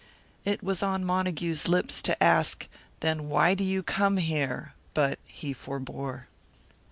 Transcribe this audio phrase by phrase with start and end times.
[0.45, 2.67] It was on Montague's lips to ask,
[3.01, 6.25] "Then why do you come here?" But he forbore.